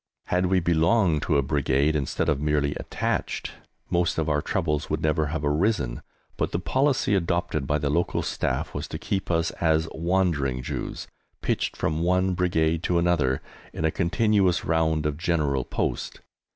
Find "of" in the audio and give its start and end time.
2.27-2.37, 4.17-4.29, 15.05-15.19